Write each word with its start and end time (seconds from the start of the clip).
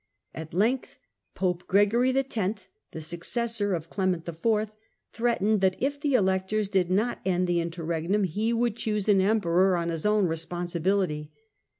At 0.33 0.51
length 0.51 0.97
Pope 1.35 1.67
Gregory 1.67 2.09
X., 2.11 2.69
the 2.89 3.01
successor 3.01 3.75
of 3.75 3.91
Clement 3.91 4.27
IV., 4.27 4.73
threatened 5.13 5.61
that 5.61 5.75
if 5.79 6.01
the 6.01 6.15
Electors 6.15 6.67
did 6.67 6.89
not 6.89 7.21
end 7.23 7.45
the 7.45 7.59
Interregnum 7.59 8.23
he 8.23 8.51
would 8.51 8.75
choose 8.75 9.07
an 9.07 9.21
Emperor 9.21 9.77
on 9.77 9.89
his 9.89 10.03
own 10.07 10.25
responsibility. 10.25 11.31